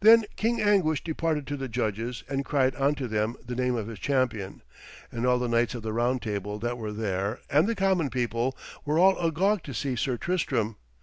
[0.00, 3.98] Then King Anguish departed to the judges and cried unto them the name of his
[3.98, 4.60] champion,
[5.10, 8.54] and all the knights of the Round Table that were there, and the common people,
[8.84, 10.76] were all agog to see Sir Tristram.